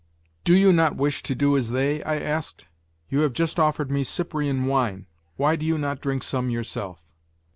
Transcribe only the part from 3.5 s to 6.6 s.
offered me Cyprian wine; why do you not drink some